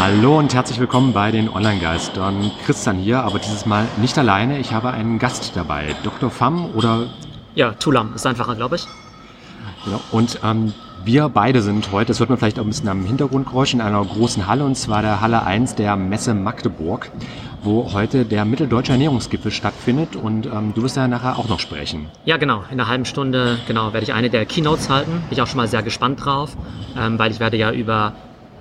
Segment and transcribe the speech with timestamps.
[0.00, 2.52] Hallo und herzlich willkommen bei den Online-Geistern.
[2.64, 4.60] Christian hier, aber dieses Mal nicht alleine.
[4.60, 5.96] Ich habe einen Gast dabei.
[6.04, 6.30] Dr.
[6.30, 7.08] Pham oder?
[7.56, 8.86] Ja, Tulam ist einfacher, glaube ich.
[9.84, 10.00] Genau.
[10.12, 10.72] Und ähm,
[11.04, 14.04] wir beide sind heute, das hört man vielleicht auch ein bisschen am Hintergrundgeräusch, in einer
[14.04, 17.10] großen Halle und zwar der Halle 1 der Messe Magdeburg,
[17.64, 22.06] wo heute der Mitteldeutsche Ernährungsgipfel stattfindet und ähm, du wirst ja nachher auch noch sprechen.
[22.24, 22.62] Ja, genau.
[22.70, 25.10] In einer halben Stunde genau, werde ich eine der Keynotes halten.
[25.10, 26.56] Bin ich auch schon mal sehr gespannt drauf,
[26.96, 28.12] ähm, weil ich werde ja über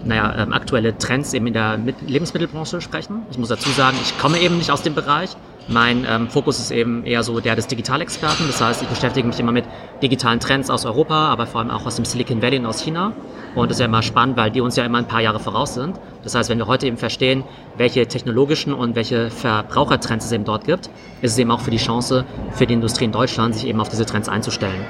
[0.04, 3.24] naja, ähm, aktuelle Trends eben in der Lebensmittelbranche sprechen.
[3.32, 5.36] Ich muss dazu sagen, ich komme eben nicht aus dem Bereich.
[5.70, 8.48] Mein ähm, Fokus ist eben eher so der des Digitalexperten.
[8.48, 9.66] Das heißt, ich beschäftige mich immer mit
[10.02, 13.12] digitalen Trends aus Europa, aber vor allem auch aus dem Silicon Valley und aus China.
[13.54, 15.74] Und das ist ja immer spannend, weil die uns ja immer ein paar Jahre voraus
[15.74, 16.00] sind.
[16.24, 17.44] Das heißt, wenn wir heute eben verstehen,
[17.76, 20.90] welche technologischen und welche Verbrauchertrends es eben dort gibt,
[21.22, 23.90] ist es eben auch für die Chance für die Industrie in Deutschland, sich eben auf
[23.90, 24.86] diese Trends einzustellen.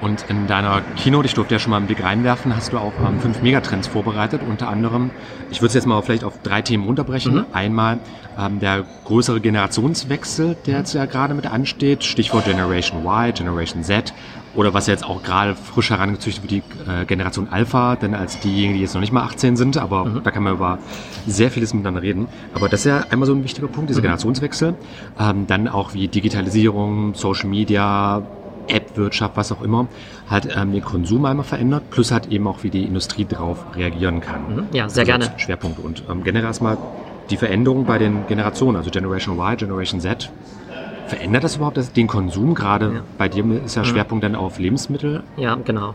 [0.00, 2.92] Und in deiner Keynote, ich durfte ja schon mal einen Blick reinwerfen, hast du auch
[3.06, 4.40] ähm, fünf Megatrends vorbereitet.
[4.48, 5.10] Unter anderem,
[5.50, 7.34] ich würde es jetzt mal vielleicht auf drei Themen runterbrechen.
[7.34, 7.46] Mhm.
[7.52, 7.98] Einmal
[8.38, 12.04] ähm, der größere Generationswechsel, der jetzt ja gerade mit ansteht.
[12.04, 14.14] Stichwort Generation Y, Generation Z.
[14.54, 18.74] Oder was jetzt auch gerade frisch herangezüchtet wird, die äh, Generation Alpha, denn als diejenigen,
[18.74, 20.22] die jetzt noch nicht mal 18 sind, aber mhm.
[20.24, 20.78] da kann man über
[21.26, 22.26] sehr vieles miteinander reden.
[22.54, 24.04] Aber das ist ja einmal so ein wichtiger Punkt, dieser mhm.
[24.04, 24.74] Generationswechsel.
[25.20, 28.22] Ähm, dann auch wie Digitalisierung, Social Media,
[28.70, 29.88] App-Wirtschaft, was auch immer,
[30.28, 34.20] hat ähm, den Konsum einmal verändert, plus hat eben auch, wie die Industrie darauf reagieren
[34.20, 34.54] kann.
[34.54, 34.66] Mhm.
[34.72, 35.38] Ja, sehr also gerne.
[35.38, 35.82] Schwerpunkte.
[35.82, 36.78] Und ähm, generell erstmal
[37.30, 40.30] die Veränderung bei den Generationen, also Generation Y, Generation Z.
[41.06, 42.54] Verändert das überhaupt den Konsum?
[42.54, 43.00] Gerade ja.
[43.18, 43.86] bei dir ist ja mhm.
[43.86, 44.32] Schwerpunkt mhm.
[44.32, 45.22] dann auf Lebensmittel.
[45.36, 45.94] Ja, genau.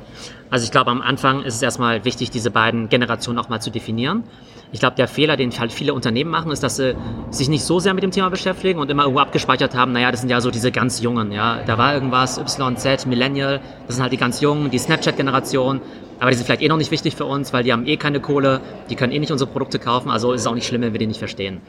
[0.56, 3.72] Also ich glaube, am Anfang ist es erstmal wichtig, diese beiden Generationen auch mal zu
[3.72, 4.24] definieren.
[4.72, 6.96] Ich glaube, der Fehler, den halt viele Unternehmen machen, ist, dass sie
[7.30, 10.22] sich nicht so sehr mit dem Thema beschäftigen und immer irgendwo abgespeichert haben, naja, das
[10.22, 11.60] sind ja so diese ganz Jungen, ja.
[11.66, 15.82] Da war irgendwas, Y, Z, Millennial, das sind halt die ganz Jungen, die Snapchat-Generation,
[16.22, 18.22] aber die sind vielleicht eh noch nicht wichtig für uns, weil die haben eh keine
[18.22, 20.94] Kohle, die können eh nicht unsere Produkte kaufen, also ist es auch nicht schlimm, wenn
[20.94, 21.60] wir die nicht verstehen.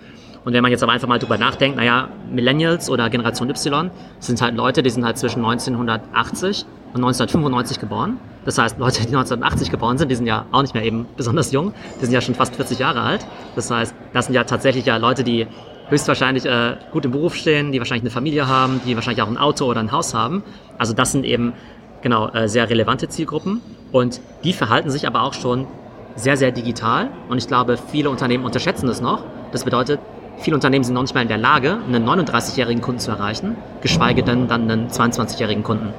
[0.47, 3.91] Und wenn man jetzt aber einfach mal drüber nachdenkt, naja, Millennials oder Generation Y
[4.21, 6.65] sind halt Leute, die sind halt zwischen 1980
[6.95, 8.19] und 1995 geboren.
[8.45, 11.51] Das heißt, Leute, die 1980 geboren sind, die sind ja auch nicht mehr eben besonders
[11.51, 11.75] jung.
[12.01, 13.27] Die sind ja schon fast 40 Jahre alt.
[13.57, 15.49] Das heißt, das sind ja tatsächlich ja Leute, die
[15.89, 19.39] höchstwahrscheinlich äh, gut im Beruf stehen, die wahrscheinlich eine Familie haben, die wahrscheinlich auch ein
[19.39, 20.45] Auto oder ein Haus haben.
[20.79, 21.55] Also das sind eben
[22.03, 25.67] genau äh, sehr relevante Zielgruppen und die verhalten sich aber auch schon
[26.15, 29.25] sehr, sehr digital und ich glaube, viele Unternehmen unterschätzen das noch.
[29.51, 30.01] Das bedeutet,
[30.39, 34.23] viele Unternehmen sind noch nicht mal in der Lage, einen 39-jährigen Kunden zu erreichen, geschweige
[34.23, 35.93] denn dann einen 22-jährigen Kunden.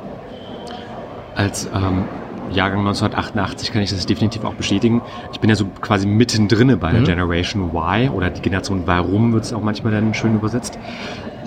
[1.36, 2.06] Als ähm,
[2.52, 5.02] Jahrgang 1988 kann ich das definitiv auch bestätigen.
[5.34, 7.06] Ich bin ja so quasi mittendrin bei der mhm.
[7.06, 10.78] Generation Y oder die Generation Warum wird es auch manchmal dann schön übersetzt.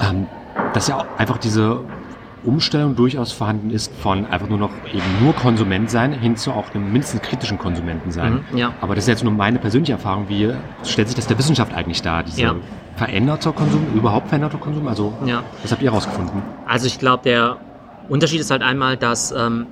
[0.01, 0.27] Ähm,
[0.73, 1.81] dass ja auch einfach diese
[2.45, 6.75] Umstellung durchaus vorhanden ist von einfach nur noch eben nur Konsument sein hin zu auch
[6.75, 8.45] einem mindestens kritischen Konsumenten sein.
[8.51, 8.75] Mhm, ja.
[8.81, 10.29] Aber das ist jetzt nur meine persönliche Erfahrung.
[10.29, 10.53] Wie
[10.85, 12.23] stellt sich das der Wissenschaft eigentlich dar?
[12.23, 12.57] Diese ja.
[12.97, 14.89] veränderter Konsum, überhaupt veränderter Konsum?
[14.89, 15.43] Also ja.
[15.63, 16.43] was habt ihr herausgefunden?
[16.67, 17.59] Also ich glaube, der
[18.09, 19.67] Unterschied ist halt einmal, dass ähm,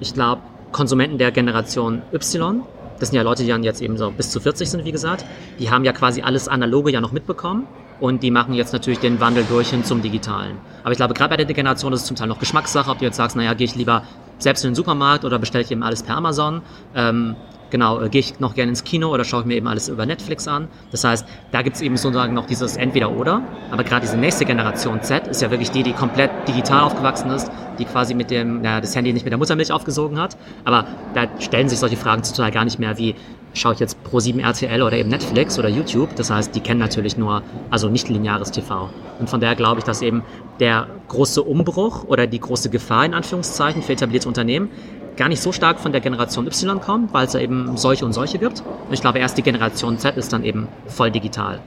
[0.00, 2.62] ich glaube, Konsumenten der Generation Y,
[2.98, 5.24] das sind ja Leute, die dann jetzt eben so bis zu 40 sind, wie gesagt,
[5.58, 7.66] die haben ja quasi alles Analoge ja noch mitbekommen
[8.02, 10.58] und die machen jetzt natürlich den Wandel durch hin zum Digitalen.
[10.82, 13.04] Aber ich glaube, gerade bei der Generation ist es zum Teil noch Geschmackssache, ob du
[13.04, 14.02] jetzt sagst, naja, gehe ich lieber
[14.38, 16.62] selbst in den Supermarkt oder bestelle ich eben alles per Amazon.
[16.96, 17.36] Ähm,
[17.72, 20.06] genau, äh, gehe ich noch gerne ins Kino oder schaue ich mir eben alles über
[20.06, 20.68] Netflix an.
[20.92, 23.42] Das heißt, da gibt es eben sozusagen noch dieses Entweder-Oder.
[23.72, 27.50] Aber gerade diese nächste Generation Z ist ja wirklich die, die komplett digital aufgewachsen ist,
[27.80, 30.36] die quasi mit dem, naja, das Handy nicht mit der Muttermilch aufgesogen hat.
[30.64, 33.16] Aber da stellen sich solche Fragen total gar nicht mehr wie,
[33.54, 36.14] schaue ich jetzt Pro7 RTL oder eben Netflix oder YouTube.
[36.16, 38.90] Das heißt, die kennen natürlich nur, also nicht lineares TV.
[39.18, 40.22] Und von daher glaube ich, dass eben
[40.60, 44.68] der große Umbruch oder die große Gefahr in Anführungszeichen für etablierte Unternehmen
[45.16, 48.12] gar nicht so stark von der Generation Y kommt, weil es ja eben solche und
[48.12, 48.60] solche gibt.
[48.60, 51.60] Und ich glaube, erst die Generation Z ist dann eben voll digital.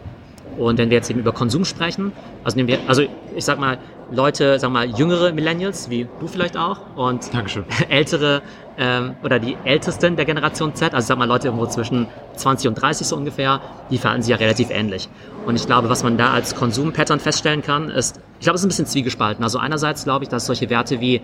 [0.58, 2.14] Und wenn wir jetzt eben über Konsum sprechen,
[2.44, 3.04] also nehmen wir, also
[3.36, 3.78] ich sag mal,
[4.12, 7.66] Leute, sag mal, jüngere Millennials, wie du vielleicht auch, und Dankeschön.
[7.90, 8.42] ältere
[8.78, 12.76] ähm, oder die Ältesten der Generation Z, also sag mal Leute irgendwo zwischen 20 und
[12.76, 15.10] 30 so ungefähr, die verhalten sich ja relativ ähnlich.
[15.46, 18.66] Und ich glaube, was man da als Konsumpattern feststellen kann, ist, ich glaube, es ist
[18.66, 19.44] ein bisschen zwiegespalten.
[19.44, 21.22] Also einerseits glaube ich, dass solche Werte wie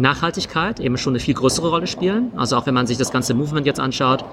[0.00, 2.32] Nachhaltigkeit eben schon eine viel größere Rolle spielen.
[2.36, 4.24] Also auch wenn man sich das ganze Movement jetzt anschaut,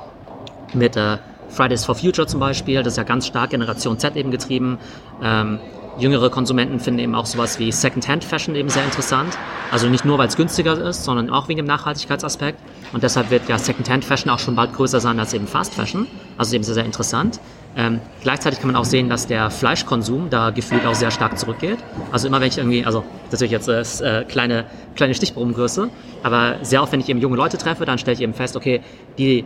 [0.73, 1.17] mit äh,
[1.49, 4.77] Fridays for Future zum Beispiel, das ist ja ganz stark Generation Z eben getrieben.
[5.21, 5.59] Ähm,
[5.97, 9.37] jüngere Konsumenten finden eben auch sowas wie Second-Hand-Fashion eben sehr interessant.
[9.71, 12.59] Also nicht nur, weil es günstiger ist, sondern auch wegen dem Nachhaltigkeitsaspekt.
[12.93, 16.07] Und deshalb wird ja Second-Hand-Fashion auch schon bald größer sein als eben Fast-Fashion.
[16.37, 17.39] Also eben sehr, sehr interessant.
[17.77, 21.77] Ähm, gleichzeitig kann man auch sehen, dass der Fleischkonsum da gefühlt auch sehr stark zurückgeht.
[22.11, 24.65] Also immer wenn ich irgendwie, also natürlich jetzt äh, kleine,
[24.95, 25.89] kleine Stichprobengröße,
[26.23, 28.81] aber sehr oft, wenn ich eben junge Leute treffe, dann stelle ich eben fest, okay,
[29.19, 29.45] die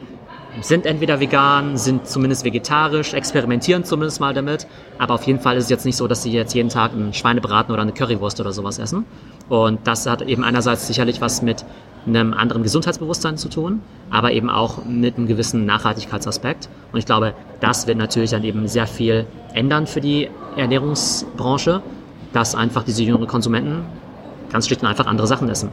[0.60, 4.68] sind entweder vegan, sind zumindest vegetarisch, experimentieren zumindest mal damit.
[4.98, 7.14] Aber auf jeden Fall ist es jetzt nicht so, dass sie jetzt jeden Tag einen
[7.14, 9.06] Schweinebraten oder eine Currywurst oder sowas essen.
[9.48, 11.66] Und das hat eben einerseits sicherlich was mit
[12.06, 16.68] einem anderen Gesundheitsbewusstsein zu tun, aber eben auch mit einem gewissen Nachhaltigkeitsaspekt.
[16.92, 21.82] Und ich glaube, das wird natürlich dann eben sehr viel ändern für die Ernährungsbranche,
[22.34, 23.86] dass einfach diese jüngeren Konsumenten
[24.52, 25.70] ganz schlicht und einfach andere Sachen essen.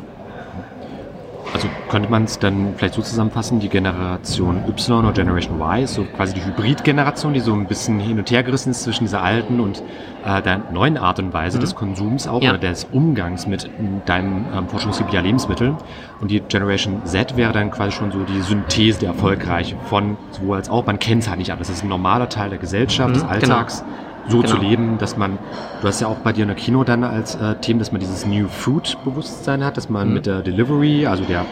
[1.54, 5.94] Also könnte man es dann vielleicht so zusammenfassen, die Generation Y oder Generation Y ist
[5.94, 9.22] so quasi die Hybrid-Generation, die so ein bisschen hin und her gerissen ist zwischen dieser
[9.22, 9.82] alten und
[10.24, 11.62] äh, der neuen Art und Weise mhm.
[11.62, 12.50] des Konsums auch ja.
[12.50, 13.70] oder des Umgangs mit
[14.04, 15.74] deinem ähm, Forschungsgebiet der Lebensmittel.
[16.20, 20.56] Und die Generation Z wäre dann quasi schon so die Synthese der erfolgreiche von sowohl
[20.56, 21.68] als auch, man kennt es halt nicht anders.
[21.68, 23.80] Das ist ein normaler Teil der Gesellschaft, mhm, des Alltags.
[23.80, 24.54] Genau so genau.
[24.54, 25.38] zu leben, dass man,
[25.80, 28.00] du hast ja auch bei dir in der Kino dann als äh, Thema, dass man
[28.00, 30.14] dieses New Food Bewusstsein hat, dass man mhm.
[30.14, 31.46] mit der Delivery, also der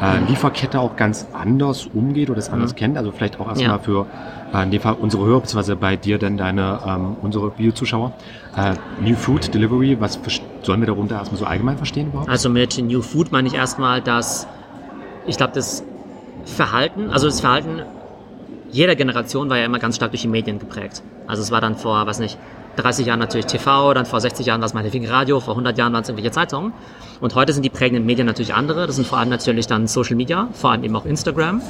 [0.00, 2.76] äh, Lieferkette auch ganz anders umgeht oder das anders mhm.
[2.76, 2.98] kennt.
[2.98, 3.78] Also vielleicht auch erstmal ja.
[3.78, 4.06] für
[4.52, 8.12] äh, in dem Fall unsere Hörer, beziehungsweise bei dir dann deine, ähm, unsere Videozuschauer.
[8.56, 10.18] Äh, New Food Delivery, was
[10.62, 12.28] sollen wir darunter erstmal so allgemein verstehen überhaupt?
[12.28, 14.46] Also mit New Food meine ich erstmal, dass
[15.26, 15.84] ich glaube, das
[16.44, 17.82] Verhalten, also das Verhalten
[18.72, 21.02] jeder Generation war ja immer ganz stark durch die Medien geprägt.
[21.26, 22.38] Also es war dann vor, weiß nicht,
[22.76, 25.92] 30 Jahren natürlich TV, dann vor 60 Jahren war es meinetwegen Radio, vor 100 Jahren
[25.92, 26.72] waren es irgendwelche Zeitungen.
[27.20, 28.86] Und heute sind die prägenden Medien natürlich andere.
[28.86, 31.60] Das sind vor allem natürlich dann Social Media, vor allem eben auch Instagram.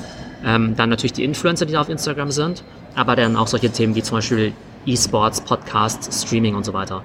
[0.45, 2.63] Ähm, dann natürlich die Influencer, die da auf Instagram sind.
[2.95, 4.53] Aber dann auch solche Themen wie zum Beispiel
[4.87, 7.03] E-Sports, Podcasts, Streaming und so weiter.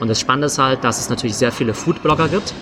[0.00, 2.54] Und das Spannende ist halt, dass es natürlich sehr viele Food-Blogger gibt,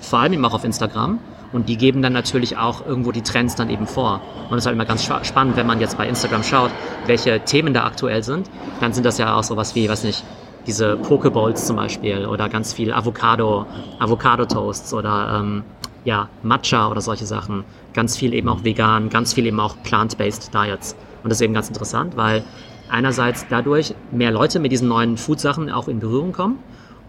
[0.00, 1.18] vor allem eben auch auf Instagram.
[1.52, 4.20] Und die geben dann natürlich auch irgendwo die Trends dann eben vor.
[4.50, 6.70] Und es ist halt immer ganz spannend, wenn man jetzt bei Instagram schaut,
[7.06, 8.50] welche Themen da aktuell sind.
[8.80, 10.24] Dann sind das ja auch sowas wie, weiß nicht,
[10.66, 13.66] diese Pokeballs zum Beispiel oder ganz viel Avocado,
[14.00, 15.62] Avocado-Toasts oder ähm,
[16.04, 17.64] ja, Matcha oder solche Sachen.
[17.94, 20.96] Ganz viel eben auch vegan, ganz viel eben auch plant-based Diets.
[21.22, 22.44] Und das ist eben ganz interessant, weil
[22.88, 26.58] einerseits dadurch mehr Leute mit diesen neuen Food-Sachen auch in Berührung kommen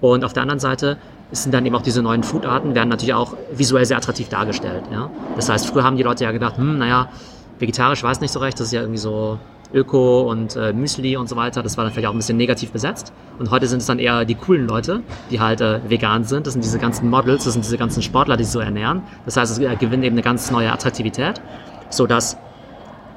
[0.01, 0.98] und auf der anderen Seite
[1.31, 4.83] sind dann eben auch diese neuen Foodarten, werden natürlich auch visuell sehr attraktiv dargestellt.
[4.91, 5.09] Ja?
[5.35, 7.09] Das heißt, früher haben die Leute ja gedacht, hm, naja,
[7.59, 9.39] vegetarisch weiß nicht so recht, das ist ja irgendwie so
[9.74, 11.62] Öko und äh, Müsli und so weiter.
[11.63, 13.12] Das war dann vielleicht auch ein bisschen negativ besetzt.
[13.38, 16.47] Und heute sind es dann eher die coolen Leute, die halt äh, vegan sind.
[16.47, 19.01] Das sind diese ganzen Models, das sind diese ganzen Sportler, die sich so ernähren.
[19.25, 21.41] Das heißt, es äh, gewinnt eben eine ganz neue Attraktivität,
[21.89, 22.38] sodass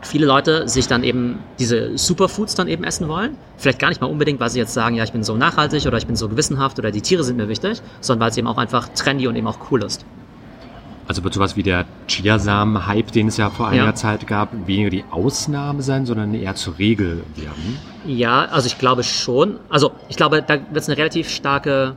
[0.02, 3.37] viele Leute sich dann eben diese Superfoods dann eben essen wollen.
[3.56, 5.99] Vielleicht gar nicht mal unbedingt, weil sie jetzt sagen, ja, ich bin so nachhaltig oder
[5.99, 8.58] ich bin so gewissenhaft oder die Tiere sind mir wichtig, sondern weil es eben auch
[8.58, 10.05] einfach trendy und eben auch cool ist.
[11.06, 13.94] Also wird sowas wie der Chiasamen-Hype, den es ja vor einiger ja.
[13.97, 17.79] Zeit gab, weniger die Ausnahme sein, sondern eher zur Regel werden?
[18.06, 19.58] Ja, also ich glaube schon.
[19.69, 21.97] Also ich glaube, da wird es eine relativ starke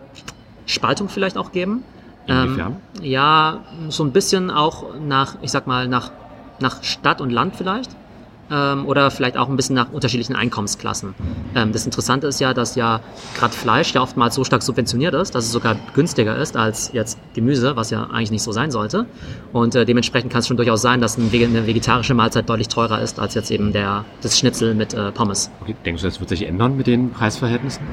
[0.65, 1.83] Spaltung vielleicht auch geben.
[2.25, 2.77] Inwiefern?
[2.97, 3.59] Ähm, ja,
[3.89, 6.11] so ein bisschen auch nach, ich sag mal, nach
[6.63, 7.91] nach Stadt und Land vielleicht
[8.51, 11.15] ähm, oder vielleicht auch ein bisschen nach unterschiedlichen Einkommensklassen.
[11.55, 13.01] Ähm, das Interessante ist ja, dass ja
[13.37, 17.17] gerade Fleisch ja oftmals so stark subventioniert ist, dass es sogar günstiger ist als jetzt
[17.33, 19.05] Gemüse, was ja eigentlich nicht so sein sollte.
[19.51, 23.19] Und äh, dementsprechend kann es schon durchaus sein, dass eine vegetarische Mahlzeit deutlich teurer ist
[23.19, 25.49] als jetzt eben der, das Schnitzel mit äh, Pommes.
[25.61, 27.83] Okay, denkst du, das wird sich ändern mit den Preisverhältnissen?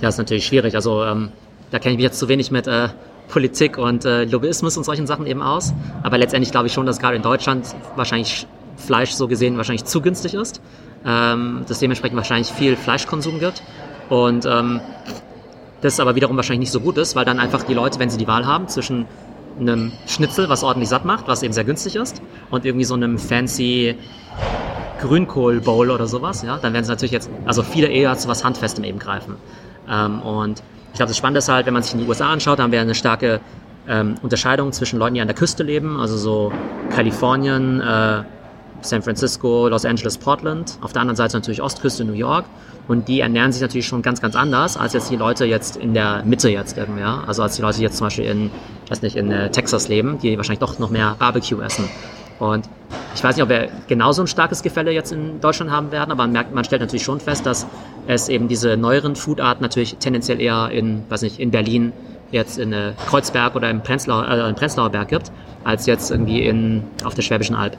[0.00, 0.74] Ja, ist natürlich schwierig.
[0.74, 1.30] Also ähm,
[1.70, 2.88] da kenne ich mich jetzt zu wenig mit äh,
[3.28, 5.74] Politik und äh, Lobbyismus und solchen Sachen eben aus.
[6.02, 7.66] Aber letztendlich glaube ich schon, dass gerade in Deutschland
[7.96, 10.60] wahrscheinlich Fleisch so gesehen wahrscheinlich zu günstig ist,
[11.04, 13.62] ähm, dass dementsprechend wahrscheinlich viel Fleischkonsum gibt
[14.08, 14.80] und ähm,
[15.80, 18.18] das aber wiederum wahrscheinlich nicht so gut ist, weil dann einfach die Leute, wenn sie
[18.18, 19.06] die Wahl haben zwischen
[19.58, 23.18] einem Schnitzel, was ordentlich satt macht, was eben sehr günstig ist, und irgendwie so einem
[23.18, 23.96] fancy
[25.00, 28.84] Grünkohl-Bowl oder sowas, ja, dann werden sie natürlich jetzt, also viele eher zu was Handfestem
[28.84, 29.36] eben greifen.
[29.88, 30.62] Ähm, und
[30.96, 32.72] ich glaube, das Spannende ist halt, wenn man sich in die USA anschaut, da haben
[32.72, 33.40] wir eine starke
[33.86, 36.50] ähm, Unterscheidung zwischen Leuten, die an der Küste leben, also so
[36.88, 38.22] Kalifornien, äh,
[38.80, 40.78] San Francisco, Los Angeles, Portland.
[40.80, 42.46] Auf der anderen Seite natürlich Ostküste, New York.
[42.88, 45.92] Und die ernähren sich natürlich schon ganz, ganz anders als jetzt die Leute jetzt in
[45.92, 47.24] der Mitte jetzt irgendwie, ja.
[47.26, 48.50] Also als die Leute jetzt zum Beispiel in,
[48.88, 51.90] weiß nicht, in äh, Texas leben, die wahrscheinlich doch noch mehr Barbecue essen.
[52.38, 52.68] Und
[53.14, 56.24] ich weiß nicht, ob wir genauso ein starkes Gefälle jetzt in Deutschland haben werden, aber
[56.24, 57.66] man, merkt, man stellt natürlich schon fest, dass
[58.06, 61.92] es eben diese neueren Foodarten natürlich tendenziell eher in, weiß nicht, in Berlin,
[62.30, 65.32] jetzt in äh, Kreuzberg oder im Prenzlauer, äh, im Prenzlauer Berg gibt,
[65.64, 67.78] als jetzt irgendwie in, auf der Schwäbischen Alb.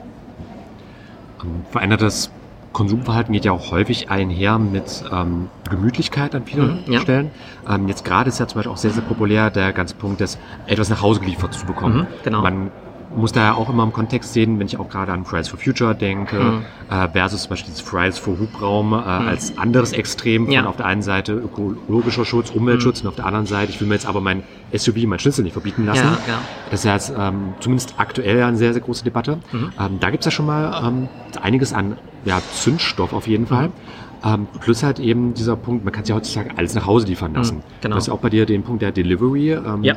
[1.42, 2.30] Ähm, verändertes
[2.72, 7.00] Konsumverhalten geht ja auch häufig einher mit ähm, Gemütlichkeit an vielen mhm, ja.
[7.00, 7.30] Stellen.
[7.68, 10.38] Ähm, jetzt gerade ist ja zum Beispiel auch sehr, sehr populär der ganze Punkt des
[10.66, 12.00] etwas nach Hause geliefert zu bekommen.
[12.00, 12.42] Mhm, genau.
[12.42, 12.70] Man
[13.16, 15.58] muss da ja auch immer im Kontext sehen, wenn ich auch gerade an Fridays for
[15.58, 16.64] Future denke, Mhm.
[16.90, 20.66] äh, versus zum Beispiel Fridays for Hubraum äh, als anderes Extrem von Ja.
[20.66, 23.94] auf der einen Seite ökologischer Schutz, Umweltschutz und auf der anderen Seite, ich will mir
[23.94, 24.42] jetzt aber mein
[24.76, 26.04] SUV, mein Schlüssel nicht verbieten lassen.
[26.04, 26.38] Ja, ja.
[26.70, 29.38] Das ist ja jetzt ähm, zumindest aktuell eine sehr, sehr große Debatte.
[29.52, 29.72] Mhm.
[29.80, 31.08] Ähm, da gibt's ja schon mal ähm,
[31.42, 33.70] einiges an ja, Zündstoff auf jeden Fall.
[34.24, 37.32] Ähm, plus halt eben dieser Punkt, man kann sich ja heutzutage alles nach Hause liefern
[37.34, 37.58] lassen.
[37.58, 37.94] Mhm, genau.
[37.94, 39.52] Du hast ja auch bei dir den Punkt der Delivery.
[39.52, 39.94] Ähm, Ja.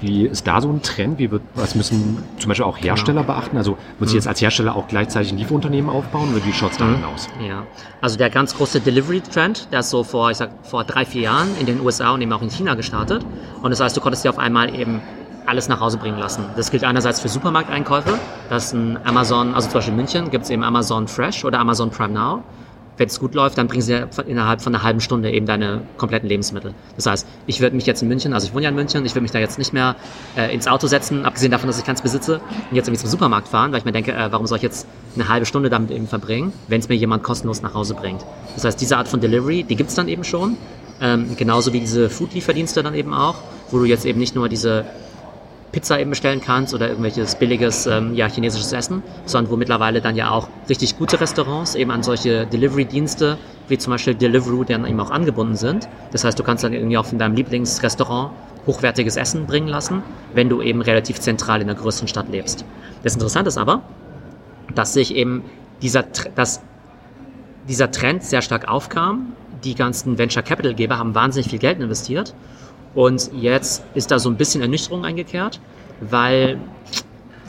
[0.00, 1.18] Wie ist da so ein Trend?
[1.18, 3.32] Wie wird, was müssen zum Beispiel auch Hersteller Genau.
[3.34, 3.56] beachten?
[3.56, 6.84] Also muss ich jetzt als Hersteller auch gleichzeitig ein Lieferunternehmen aufbauen oder wie schaut's da
[6.84, 6.94] Mhm.
[6.94, 7.28] denn aus?
[7.46, 7.62] Ja,
[8.00, 11.48] also der ganz große Delivery-Trend, der ist so vor, ich sag, vor drei, vier Jahren
[11.60, 13.24] in den USA und eben auch in China gestartet.
[13.62, 15.00] Und das heißt, du konntest dir auf einmal eben
[15.46, 16.44] alles nach Hause bringen lassen.
[16.56, 18.18] Das gilt einerseits für Supermarkteinkäufe.
[18.50, 21.60] Das ist ein Amazon, also zum Beispiel in München gibt es eben Amazon Fresh oder
[21.60, 22.42] Amazon Prime Now.
[22.96, 26.28] Wenn es gut läuft, dann bringen sie innerhalb von einer halben Stunde eben deine kompletten
[26.28, 26.74] Lebensmittel.
[26.96, 29.12] Das heißt, ich würde mich jetzt in München, also ich wohne ja in München, ich
[29.12, 29.96] würde mich da jetzt nicht mehr
[30.36, 33.48] äh, ins Auto setzen, abgesehen davon, dass ich keins besitze, und jetzt irgendwie zum Supermarkt
[33.48, 36.06] fahren, weil ich mir denke, äh, warum soll ich jetzt eine halbe Stunde damit eben
[36.06, 38.24] verbringen, wenn es mir jemand kostenlos nach Hause bringt.
[38.54, 40.56] Das heißt, diese Art von Delivery, die gibt's dann eben schon.
[41.00, 43.36] Ähm, genauso wie diese Food-Lieferdienste dann eben auch,
[43.70, 44.86] wo du jetzt eben nicht nur diese
[45.76, 50.16] Pizza eben bestellen kannst oder irgendwelches billiges ähm, ja, chinesisches Essen, sondern wo mittlerweile dann
[50.16, 53.36] ja auch richtig gute Restaurants eben an solche Delivery-Dienste
[53.68, 55.86] wie zum Beispiel Deliveroo dann eben auch angebunden sind.
[56.12, 58.30] Das heißt, du kannst dann irgendwie auch von deinem Lieblingsrestaurant
[58.66, 60.02] hochwertiges Essen bringen lassen,
[60.32, 62.64] wenn du eben relativ zentral in einer größeren Stadt lebst.
[63.02, 63.82] Das Interessante ist aber,
[64.74, 65.44] dass sich eben
[65.82, 66.62] dieser, dass
[67.68, 69.34] dieser Trend sehr stark aufkam.
[69.62, 72.34] Die ganzen Venture Capital Geber haben wahnsinnig viel Geld investiert
[72.96, 75.60] und jetzt ist da so ein bisschen Ernüchterung eingekehrt,
[76.00, 76.58] weil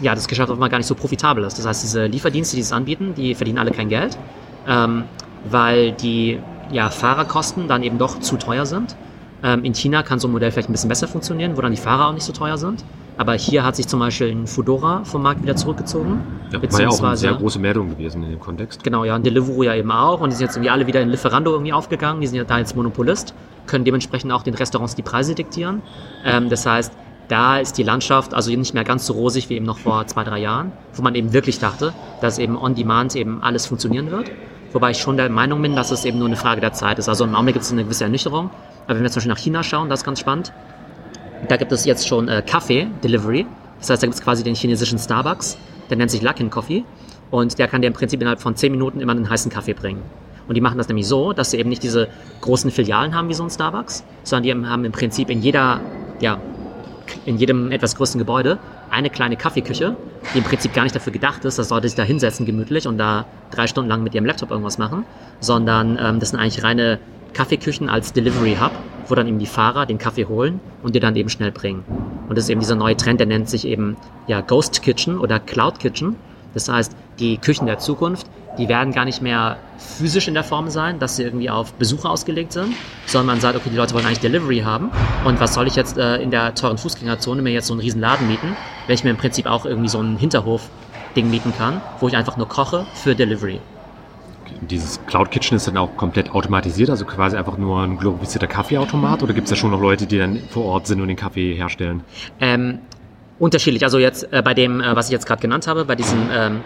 [0.01, 1.57] ja, das Geschäft offenbar gar nicht so profitabel ist.
[1.57, 4.17] Das heißt, diese Lieferdienste, die es anbieten, die verdienen alle kein Geld,
[4.67, 5.05] ähm,
[5.49, 6.39] weil die
[6.71, 8.95] ja, Fahrerkosten dann eben doch zu teuer sind.
[9.41, 11.77] Ähm, in China kann so ein Modell vielleicht ein bisschen besser funktionieren, wo dann die
[11.81, 12.83] Fahrer auch nicht so teuer sind.
[13.17, 16.21] Aber hier hat sich zum Beispiel ein Fudora vom Markt wieder zurückgezogen.
[16.51, 18.83] Ja, war ja auch eine sehr große Meldung gewesen in dem Kontext.
[18.83, 20.21] Genau, ja, und Deliveroo ja eben auch.
[20.21, 22.21] Und die sind jetzt irgendwie alle wieder in Lieferando irgendwie aufgegangen.
[22.21, 23.33] Die sind ja da jetzt Monopolist,
[23.65, 25.81] können dementsprechend auch den Restaurants die Preise diktieren.
[26.23, 26.93] Ähm, das heißt,
[27.27, 30.23] da ist die Landschaft also nicht mehr ganz so rosig wie eben noch vor zwei,
[30.23, 34.31] drei Jahren, wo man eben wirklich dachte, dass eben on demand eben alles funktionieren wird.
[34.73, 37.09] Wobei ich schon der Meinung bin, dass es eben nur eine Frage der Zeit ist.
[37.09, 38.49] Also im Augenblick gibt es eine gewisse Ernüchterung.
[38.85, 40.53] Aber wenn wir zum Beispiel nach China schauen, das ist ganz spannend.
[41.47, 43.45] Da gibt es jetzt schon äh, Kaffee-Delivery.
[43.79, 45.57] Das heißt, da gibt es quasi den chinesischen Starbucks.
[45.89, 46.83] Der nennt sich Luckin Coffee.
[47.29, 50.01] Und der kann dir im Prinzip innerhalb von 10 Minuten immer einen heißen Kaffee bringen.
[50.47, 52.07] Und die machen das nämlich so, dass sie eben nicht diese
[52.41, 55.81] großen Filialen haben wie so ein Starbucks, sondern die haben im Prinzip in jeder,
[56.21, 56.39] ja,
[57.25, 58.57] in jedem etwas größeren Gebäude
[58.89, 59.95] eine kleine Kaffeeküche,
[60.33, 62.97] die im Prinzip gar nicht dafür gedacht ist, dass Leute sich da hinsetzen gemütlich und
[62.97, 65.05] da drei Stunden lang mit ihrem Laptop irgendwas machen,
[65.39, 66.99] sondern ähm, das sind eigentlich reine
[67.37, 68.71] Kaffeeküchen als Delivery Hub,
[69.07, 71.83] wo dann eben die Fahrer den Kaffee holen und dir dann eben schnell bringen.
[72.27, 75.39] Und das ist eben dieser neue Trend, der nennt sich eben ja Ghost Kitchen oder
[75.39, 76.15] Cloud Kitchen.
[76.55, 78.25] Das heißt, die Küchen der Zukunft,
[78.57, 82.09] die werden gar nicht mehr physisch in der Form sein, dass sie irgendwie auf Besucher
[82.09, 82.73] ausgelegt sind,
[83.05, 84.89] sondern man sagt, okay, die Leute wollen eigentlich Delivery haben
[85.23, 88.01] und was soll ich jetzt äh, in der teuren Fußgängerzone mir jetzt so einen riesen
[88.01, 92.07] Laden mieten, wenn ich mir im Prinzip auch irgendwie so einen Hinterhof-Ding mieten kann, wo
[92.07, 93.59] ich einfach nur koche für Delivery.
[94.61, 99.23] Dieses Cloud Kitchen ist dann auch komplett automatisiert, also quasi einfach nur ein glorifizierter Kaffeeautomat
[99.23, 101.53] oder gibt es da schon noch Leute, die dann vor Ort sind und den Kaffee
[101.53, 102.03] herstellen?
[102.39, 102.79] Ähm,
[103.39, 103.83] unterschiedlich.
[103.83, 106.61] Also jetzt äh, bei dem, äh, was ich jetzt gerade genannt habe, bei diesem ähm,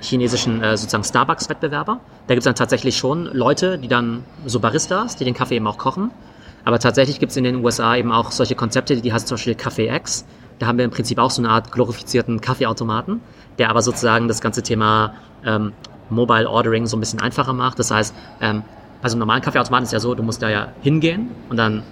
[0.00, 5.16] chinesischen äh, sozusagen Starbucks-Wettbewerber, da gibt es dann tatsächlich schon Leute, die dann so Baristas,
[5.16, 6.10] die den Kaffee eben auch kochen.
[6.64, 9.54] Aber tatsächlich gibt es in den USA eben auch solche Konzepte, die heißt zum Beispiel
[9.54, 10.24] Café X.
[10.58, 13.20] Da haben wir im Prinzip auch so eine Art glorifizierten Kaffeeautomaten,
[13.58, 15.14] der aber sozusagen das ganze Thema
[15.44, 15.72] ähm,
[16.12, 17.78] Mobile Ordering so ein bisschen einfacher macht.
[17.78, 18.62] Das heißt, ähm,
[19.00, 21.82] bei so einem normalen Kaffeeautomaten ist ja so, du musst da ja hingehen und dann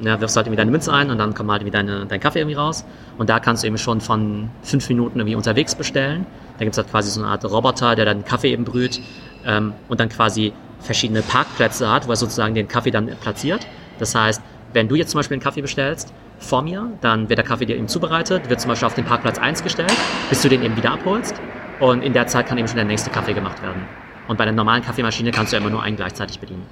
[0.00, 2.40] ja, wirfst halt irgendwie deine Münze ein und dann kommt halt irgendwie deine, dein Kaffee
[2.40, 2.84] irgendwie raus.
[3.18, 6.26] Und da kannst du eben schon von fünf Minuten irgendwie unterwegs bestellen.
[6.58, 9.00] Da gibt's halt quasi so eine Art Roboter, der dann Kaffee eben brüht
[9.44, 13.66] ähm, und dann quasi verschiedene Parkplätze hat, wo er sozusagen den Kaffee dann platziert.
[13.98, 14.42] Das heißt,
[14.72, 17.76] wenn du jetzt zum Beispiel einen Kaffee bestellst vor mir, dann wird der Kaffee dir
[17.76, 19.94] eben zubereitet, wird zum Beispiel auf den Parkplatz 1 gestellt,
[20.28, 21.34] bis du den eben wieder abholst.
[21.80, 23.82] Und in der Zeit kann eben schon der nächste Kaffee gemacht werden.
[24.28, 26.62] Und bei der normalen Kaffeemaschine kannst du immer nur einen gleichzeitig bedienen.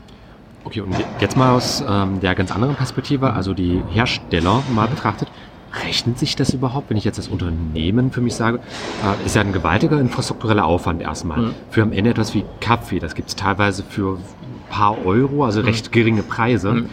[0.64, 5.28] Okay, und jetzt mal aus ähm, der ganz anderen Perspektive, also die Hersteller mal betrachtet.
[5.84, 8.60] Rechnet sich das überhaupt, wenn ich jetzt das Unternehmen für mich sage?
[9.02, 11.38] Äh, ist ja ein gewaltiger infrastruktureller Aufwand erstmal.
[11.38, 11.54] Mhm.
[11.70, 15.92] Für am Ende etwas wie Kaffee, das gibt's teilweise für ein paar Euro, also recht
[15.92, 16.72] geringe Preise.
[16.72, 16.90] Mhm.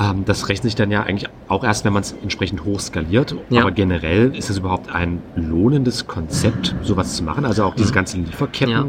[0.00, 3.34] Ähm, das rechnet sich dann ja eigentlich auch erst, wenn man es entsprechend hoch skaliert.
[3.50, 3.62] Ja.
[3.62, 7.44] Aber generell ist es überhaupt ein lohnendes Konzept, sowas zu machen?
[7.44, 7.94] Also auch diese Mhm.
[7.94, 8.72] ganzen Lieferketten?
[8.72, 8.86] Ja.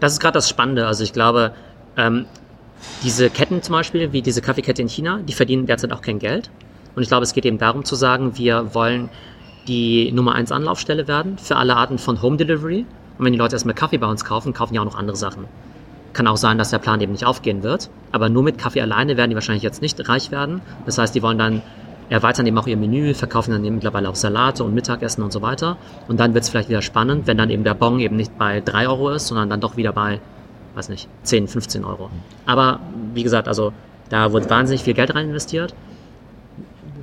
[0.00, 0.86] Das ist gerade das Spannende.
[0.86, 1.52] Also ich glaube,
[1.96, 2.26] ähm,
[3.02, 6.50] diese Ketten zum Beispiel, wie diese Kaffeekette in China, die verdienen derzeit auch kein Geld.
[6.94, 9.08] Und ich glaube, es geht eben darum zu sagen, wir wollen
[9.68, 12.84] die Nummer 1 Anlaufstelle werden für alle Arten von Home Delivery.
[13.18, 15.44] Und wenn die Leute erstmal Kaffee bei uns kaufen, kaufen die auch noch andere Sachen.
[16.16, 17.90] Kann auch sein, dass der Plan eben nicht aufgehen wird.
[18.10, 20.62] Aber nur mit Kaffee alleine werden die wahrscheinlich jetzt nicht reich werden.
[20.86, 21.60] Das heißt, die wollen dann
[22.08, 25.42] erweitern eben auch ihr Menü, verkaufen dann eben mittlerweile auch Salate und Mittagessen und so
[25.42, 25.76] weiter.
[26.08, 28.62] Und dann wird es vielleicht wieder spannend, wenn dann eben der Bon eben nicht bei
[28.62, 30.20] 3 Euro ist, sondern dann doch wieder bei,
[30.74, 32.08] weiß nicht, 10, 15 Euro.
[32.46, 32.80] Aber
[33.12, 33.74] wie gesagt, also
[34.08, 35.74] da wird wahnsinnig viel Geld rein investiert.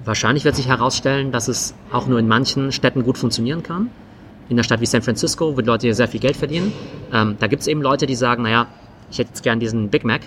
[0.05, 3.91] Wahrscheinlich wird sich herausstellen, dass es auch nur in manchen Städten gut funktionieren kann.
[4.49, 6.73] In einer Stadt wie San Francisco, die Leute hier sehr viel Geld verdienen.
[7.13, 8.65] Ähm, da gibt es eben Leute, die sagen, naja,
[9.13, 10.21] ich hätte jetzt gern diesen Big Mac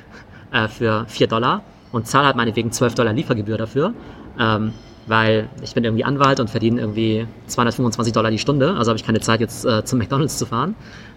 [0.52, 3.93] äh, für 4 Dollar und zahle halt meinetwegen 12 Dollar Liefergebühr dafür.
[4.38, 4.73] Ähm,
[5.09, 9.05] weil ich bin irgendwie Anwalt und verdiene irgendwie 225 Dollar die Stunde, also habe ich
[9.05, 10.75] keine Zeit jetzt äh, zum McDonald's zu fahren.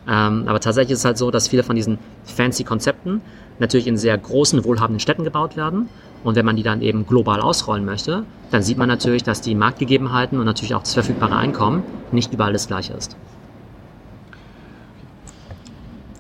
[0.08, 3.22] Ähm, aber tatsächlich ist es halt so, dass viele von diesen fancy Konzepten
[3.58, 5.90] natürlich in sehr großen, wohlhabenden Städten gebaut werden.
[6.24, 9.56] Und wenn man die dann eben global ausrollen möchte, dann sieht man natürlich, dass die
[9.56, 13.16] Marktgegebenheiten und natürlich auch das verfügbare Einkommen nicht überall das gleiche ist.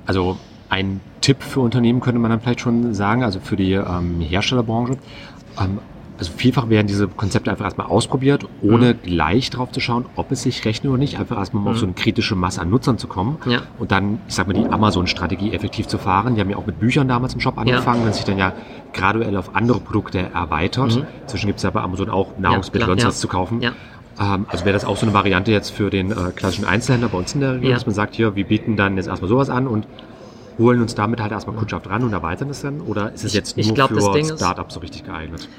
[0.07, 0.37] Also
[0.69, 4.97] ein Tipp für Unternehmen könnte man dann vielleicht schon sagen, also für die ähm, Herstellerbranche.
[5.59, 5.79] Ähm,
[6.19, 9.01] also vielfach werden diese Konzepte einfach erstmal ausprobiert, ohne mhm.
[9.03, 11.17] gleich drauf zu schauen, ob es sich rechnet oder nicht.
[11.17, 11.69] Einfach erstmal mhm.
[11.69, 13.61] auf so eine kritische Masse an Nutzern zu kommen ja.
[13.79, 16.35] und dann, ich sag mal, die Amazon-Strategie effektiv zu fahren.
[16.35, 18.07] Die haben ja auch mit Büchern damals im Shop angefangen ja.
[18.07, 18.51] und sich dann ja
[18.93, 20.97] graduell auf andere Produkte erweitert.
[20.97, 21.05] Mhm.
[21.21, 23.61] Inzwischen gibt es ja bei Amazon auch Nahrungsmittel ja, zu kaufen.
[23.61, 23.71] Ja.
[24.19, 27.17] Ähm, also wäre das auch so eine Variante jetzt für den äh, klassischen Einzelhändler bei
[27.17, 29.67] uns in der Region, dass man sagt, hier, wir bieten dann jetzt erstmal sowas an
[29.67, 29.87] und
[30.59, 32.81] holen uns damit halt erstmal Kundschaft ran und erweitern es dann?
[32.81, 35.49] Oder ist es jetzt nur glaub, für Startups so richtig geeignet?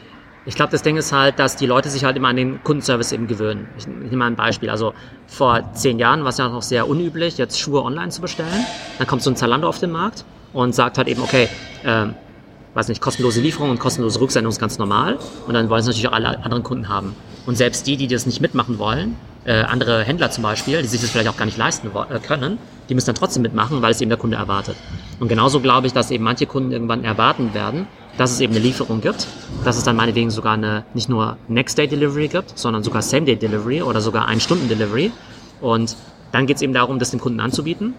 [0.46, 3.12] Ich glaube, das Ding ist halt, dass die Leute sich halt immer an den Kundenservice
[3.12, 3.68] eben gewöhnen.
[3.76, 4.70] Ich, ich nehme mal ein Beispiel.
[4.70, 4.94] Also
[5.26, 8.64] vor zehn Jahren war es ja noch sehr unüblich, jetzt Schuhe online zu bestellen.
[8.98, 11.48] Dann kommt so ein Zalando auf den Markt und sagt halt eben, okay,
[11.84, 12.06] äh,
[12.74, 15.18] weiß nicht, kostenlose Lieferung und kostenlose Rücksendung ist ganz normal.
[15.46, 17.14] Und dann wollen es natürlich auch alle anderen Kunden haben.
[17.46, 21.00] Und selbst die, die das nicht mitmachen wollen, äh, andere Händler zum Beispiel, die sich
[21.00, 22.58] das vielleicht auch gar nicht leisten äh, können,
[22.90, 24.76] die müssen dann trotzdem mitmachen, weil es eben der Kunde erwartet.
[25.20, 27.86] Und genauso glaube ich, dass eben manche Kunden irgendwann erwarten werden,
[28.18, 29.28] dass es eben eine Lieferung gibt,
[29.64, 34.26] dass es dann meinetwegen sogar eine nicht nur Next-Day-Delivery gibt, sondern sogar Same-Day-Delivery oder sogar
[34.26, 35.12] Ein-Stunden-Delivery.
[35.60, 35.96] Und
[36.32, 37.94] dann geht es eben darum, das dem Kunden anzubieten.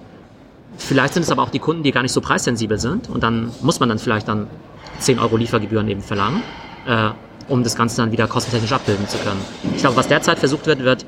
[0.78, 3.52] Vielleicht sind es aber auch die Kunden, die gar nicht so preissensibel sind und dann
[3.62, 4.48] muss man dann vielleicht dann
[5.00, 6.42] 10 Euro Liefergebühren eben verlangen,
[6.86, 7.10] äh,
[7.48, 9.42] um das Ganze dann wieder kostentechnisch abbilden zu können.
[9.76, 11.06] Ich glaube, was derzeit versucht wird, wird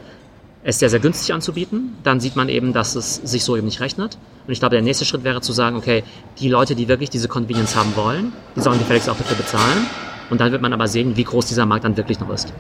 [0.64, 1.96] es sehr, sehr günstig anzubieten.
[2.04, 4.18] Dann sieht man eben, dass es sich so eben nicht rechnet.
[4.48, 6.04] Und ich glaube, der nächste Schritt wäre zu sagen, okay,
[6.40, 9.88] die Leute, die wirklich diese Convenience haben wollen, die sollen gefälligst auch dafür bezahlen.
[10.30, 12.54] Und dann wird man aber sehen, wie groß dieser Markt dann wirklich noch ist.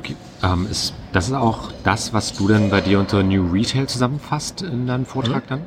[0.00, 0.16] Okay.
[0.42, 4.62] Ähm, ist das ist auch das, was du dann bei dir unter New Retail zusammenfasst
[4.62, 5.48] in deinem Vortrag mhm.
[5.48, 5.62] dann?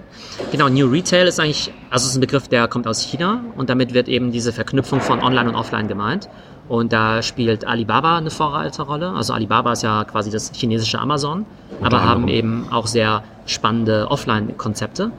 [0.52, 3.94] Genau, New Retail ist eigentlich, also ist ein Begriff, der kommt aus China und damit
[3.94, 6.30] wird eben diese Verknüpfung von Online und Offline gemeint.
[6.69, 9.12] Und da spielt Alibaba eine Vorreiterrolle.
[9.12, 11.45] Also Alibaba ist ja quasi das chinesische Amazon,
[11.82, 15.12] aber haben eben auch sehr spannende Offline-Konzepte.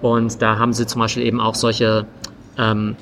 [0.00, 2.06] Und da haben sie zum Beispiel eben auch solche,
[2.58, 2.96] ähm,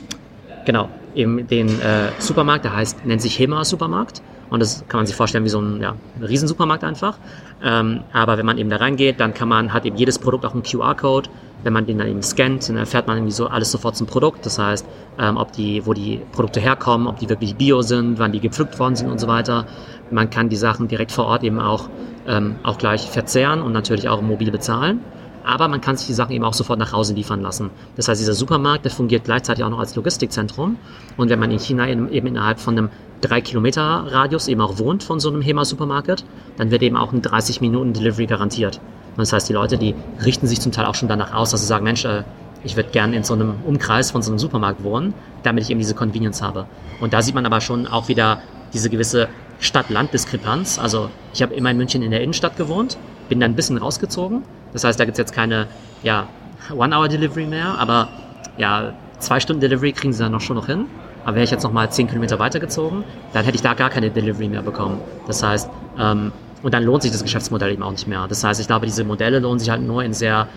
[0.64, 4.22] genau, eben den äh, Supermarkt, der heißt, nennt sich Hema Supermarkt.
[4.50, 7.16] Und das kann man sich vorstellen wie so ein, ja, Riesensupermarkt einfach.
[7.62, 10.52] Ähm, aber wenn man eben da reingeht, dann kann man, hat eben jedes Produkt auch
[10.52, 11.30] einen QR-Code.
[11.62, 14.44] Wenn man den dann eben scannt, dann erfährt man irgendwie so alles sofort zum Produkt.
[14.44, 14.84] Das heißt,
[15.18, 18.78] ähm, ob die, wo die Produkte herkommen, ob die wirklich bio sind, wann die gepflückt
[18.78, 19.66] worden sind und so weiter.
[20.10, 21.88] Man kann die Sachen direkt vor Ort eben auch,
[22.26, 25.00] ähm, auch gleich verzehren und natürlich auch mobil bezahlen
[25.44, 27.70] aber man kann sich die Sachen eben auch sofort nach Hause liefern lassen.
[27.96, 30.76] Das heißt, dieser Supermarkt, der fungiert gleichzeitig auch noch als Logistikzentrum.
[31.16, 32.90] Und wenn man in China eben innerhalb von einem
[33.22, 36.24] 3 Kilometer Radius eben auch wohnt von so einem HEMA-Supermarkt,
[36.57, 38.81] dann wird eben auch ein 30 Minuten Delivery garantiert.
[39.11, 41.61] Und das heißt, die Leute, die richten sich zum Teil auch schon danach aus, dass
[41.61, 42.22] sie sagen, Mensch, äh,
[42.62, 45.81] ich würde gerne in so einem Umkreis von so einem Supermarkt wohnen, damit ich eben
[45.81, 46.66] diese Convenience habe.
[47.00, 49.29] Und da sieht man aber schon auch wieder diese gewisse
[49.61, 50.79] Stadt-Land-Diskrepanz.
[50.79, 52.98] Also ich habe immer in München in der Innenstadt gewohnt,
[53.29, 54.42] bin dann ein bisschen rausgezogen.
[54.72, 55.66] Das heißt, da gibt es jetzt keine
[56.02, 56.28] ja,
[56.74, 58.09] One-Hour-Delivery mehr, aber
[58.56, 60.87] ja, zwei Stunden Delivery kriegen sie dann noch schon noch hin.
[61.24, 64.11] Aber wäre ich jetzt noch mal zehn Kilometer weitergezogen, dann hätte ich da gar keine
[64.11, 65.00] Delivery mehr bekommen.
[65.26, 68.26] Das heißt, ähm, und dann lohnt sich das Geschäftsmodell eben auch nicht mehr.
[68.28, 70.48] Das heißt, ich glaube, diese Modelle lohnen sich halt nur in sehr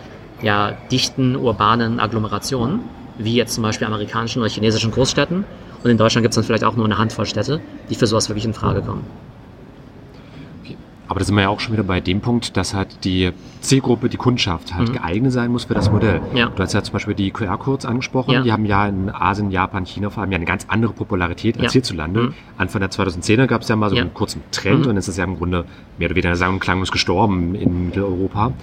[0.41, 2.82] ja, dichten, urbanen Agglomerationen,
[3.17, 5.45] wie jetzt zum Beispiel amerikanischen oder chinesischen Großstädten.
[5.84, 8.30] Und in Deutschland gibt es dann vielleicht auch nur eine Handvoll Städte, die für sowas
[8.30, 9.06] wirklich in Frage kommen.
[11.13, 14.10] Aber da sind wir ja auch schon wieder bei dem Punkt, dass halt die Zielgruppe,
[14.10, 14.93] die Kundschaft halt mhm.
[14.93, 16.21] geeignet sein muss für das Modell.
[16.34, 16.47] Ja.
[16.47, 18.32] Du hast ja zum Beispiel die QR-Codes angesprochen.
[18.32, 18.41] Ja.
[18.41, 21.65] Die haben ja in Asien, Japan, China vor allem ja eine ganz andere Popularität als
[21.65, 21.73] ja.
[21.73, 22.19] hierzulande.
[22.19, 22.34] Mhm.
[22.58, 24.89] Anfang der 2010er gab es ja mal so einen kurzen Trend mhm.
[24.89, 25.65] und es ist ja im Grunde
[25.99, 28.54] mehr oder weniger sagen klanglos gestorben in Mitteleuropa.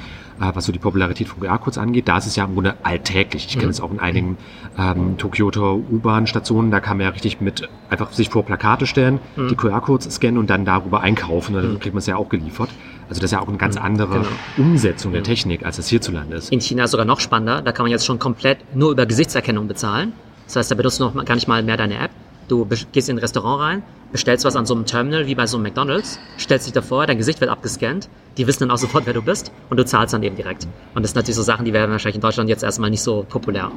[0.40, 2.08] Äh, was so die Popularität von QR-Codes angeht.
[2.08, 3.46] Da ist es ja im Grunde alltäglich.
[3.46, 3.70] Ich kenne mhm.
[3.70, 4.38] es auch in einigen
[4.78, 9.48] ähm, Tokioter U-Bahn-Stationen, da kann man ja richtig mit einfach sich vor Plakate stellen, mhm.
[9.48, 11.54] die QR-Codes scannen und dann darüber einkaufen.
[11.54, 11.80] Und dann mhm.
[11.80, 12.70] kriegt man es ja auch geliefert.
[13.08, 14.28] Also das ist ja auch eine ganz Mhm, andere genau.
[14.58, 15.22] Umsetzung der.
[15.22, 16.52] Technik, als das hierzulande ist.
[16.52, 17.62] In China ist sogar noch spannender.
[17.62, 20.12] Da kann man jetzt schon komplett nur über Gesichtserkennung bezahlen.
[20.46, 22.10] Das heißt, da benutzt du noch gar nicht mal mehr deine App.
[22.50, 25.56] Du gehst in ein Restaurant rein, bestellst was an so einem Terminal wie bei so
[25.56, 28.08] einem McDonalds, stellst dich davor, dein Gesicht wird abgescannt,
[28.38, 30.66] die wissen dann auch sofort, wer du bist und du zahlst dann eben direkt.
[30.96, 33.24] Und das sind natürlich so Sachen, die werden wahrscheinlich in Deutschland jetzt erstmal nicht so
[33.28, 33.70] populär.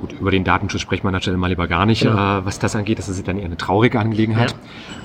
[0.00, 2.40] Gut, über den Datenschutz spricht man natürlich mal lieber gar nicht, Genau.
[2.40, 2.98] äh, was das angeht.
[2.98, 4.52] Das ist dann eher eine traurige Angelegenheit.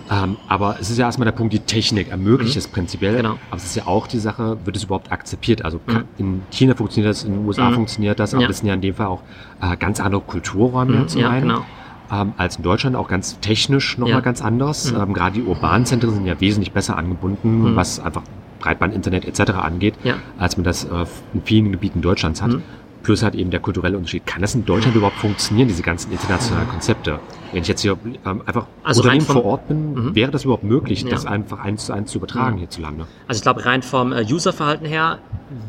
[0.09, 2.59] Ähm, aber es ist ja erstmal der Punkt, die Technik ermöglicht Mhm.
[2.59, 3.17] es prinzipiell.
[3.17, 3.37] Genau.
[3.51, 5.63] Aber es ist ja auch die Sache, wird es überhaupt akzeptiert?
[5.63, 6.03] Also Mhm.
[6.17, 7.73] in China funktioniert das, in den USA Mhm.
[7.75, 8.47] funktioniert das, aber Ja.
[8.47, 9.21] das sind ja in dem Fall auch
[9.61, 11.47] äh, ganz andere Kulturräume Mhm, zum ja, einen.
[11.49, 11.65] genau.
[12.11, 14.19] Ähm, als in Deutschland auch ganz technisch nochmal Ja.
[14.21, 14.91] ganz anders.
[14.91, 15.01] Mhm.
[15.01, 17.75] Ähm, Gerade die urbanen Zentren sind ja wesentlich besser angebunden, Mhm.
[17.75, 18.21] was einfach
[18.59, 19.51] Breitband, Internet etc.
[19.63, 20.15] angeht, Ja.
[20.37, 22.51] als man das äh, in vielen Gebieten Deutschlands hat.
[22.51, 22.61] Mhm.
[23.03, 24.25] Plus halt eben der kulturelle Unterschied.
[24.25, 27.19] Kann das in Deutschland überhaupt funktionieren, diese ganzen internationalen Konzepte?
[27.51, 30.15] Wenn ich jetzt hier ähm, einfach Also Unternehmen vor Ort bin, Mhm.
[30.15, 31.09] wäre das überhaupt möglich, Ja.
[31.09, 32.59] das einfach eins zu eins zu übertragen Mhm.
[32.59, 33.05] hierzulande?
[33.27, 35.19] Also ich glaube, rein vom äh, Userverhalten her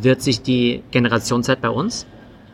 [0.01, 2.07] wird sich die Generation Z bei uns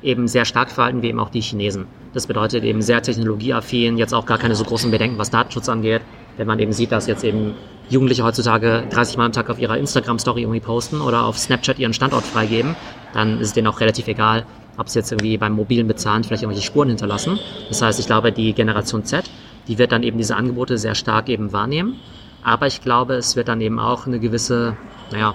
[0.03, 1.85] eben sehr stark verhalten, wie eben auch die Chinesen.
[2.13, 6.03] Das bedeutet eben sehr technologieaffin, jetzt auch gar keine so großen Bedenken, was Datenschutz angeht.
[6.37, 7.55] Wenn man eben sieht, dass jetzt eben
[7.89, 11.93] Jugendliche heutzutage 30 Mal am Tag auf ihrer Instagram-Story irgendwie posten oder auf Snapchat ihren
[11.93, 12.77] Standort freigeben,
[13.13, 14.45] dann ist es denen auch relativ egal,
[14.77, 17.39] ob sie jetzt irgendwie beim mobilen Bezahlen vielleicht irgendwelche Spuren hinterlassen.
[17.69, 19.31] Das heißt, ich glaube, die Generation Z,
[19.69, 21.97] die wird dann eben diese Angebote sehr stark eben wahrnehmen.
[22.43, 24.77] Aber ich glaube, es wird dann eben auch eine gewisse,
[25.13, 25.35] naja,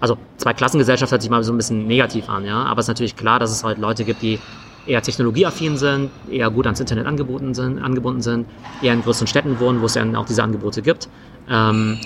[0.00, 2.62] also Zweiklassengesellschaft hört sich mal so ein bisschen negativ an, ja.
[2.64, 4.38] Aber es ist natürlich klar, dass es halt Leute gibt, die
[4.86, 8.46] eher technologieaffin sind, eher gut ans Internet angebunden sind, angebunden sind,
[8.82, 11.08] eher in größeren Städten wohnen, wo es dann auch diese Angebote gibt.
[11.50, 11.98] Ähm,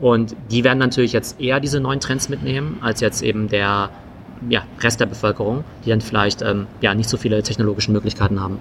[0.00, 3.90] und die werden natürlich jetzt eher diese neuen Trends mitnehmen, als jetzt eben der
[4.48, 8.58] ja, Rest der Bevölkerung, die dann vielleicht ähm, ja, nicht so viele technologische Möglichkeiten haben.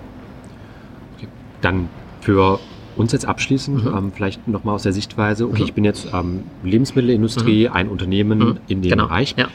[1.61, 1.89] Dann
[2.21, 2.59] für
[2.95, 3.97] uns jetzt abschließend, Mhm.
[3.97, 5.63] ähm, vielleicht nochmal aus der Sichtweise, okay, Mhm.
[5.63, 8.57] ich bin jetzt ähm, Lebensmittelindustrie, ein Unternehmen Mhm.
[8.67, 9.07] in dem Genau.
[9.07, 9.33] Bereich.
[9.37, 9.47] Ja.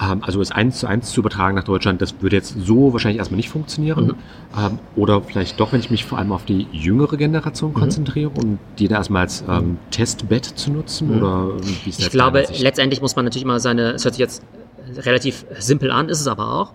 [0.00, 3.18] Ähm, also es eins zu eins zu übertragen nach Deutschland, das würde jetzt so wahrscheinlich
[3.18, 4.06] erstmal nicht funktionieren.
[4.06, 4.14] Mhm.
[4.56, 7.74] Ähm, oder vielleicht doch, wenn ich mich vor allem auf die jüngere Generation Mhm.
[7.74, 11.10] konzentriere und die da erstmal als ähm, Testbett zu nutzen?
[11.10, 11.16] Mhm.
[11.22, 11.48] Oder
[11.84, 12.60] wie ist Ich das glaube, deine Sicht?
[12.62, 14.42] letztendlich muss man natürlich immer seine, es hört sich jetzt
[14.96, 16.72] relativ simpel an, ist es aber auch.